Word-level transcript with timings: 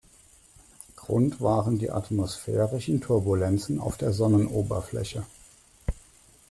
Grund 0.95 1.41
waren 1.41 1.77
die 1.77 1.91
atmosphärischen 1.91 3.01
Turbulenzen 3.01 3.79
auf 3.79 3.97
der 3.97 4.13
Sonnenoberfläche. 4.13 5.27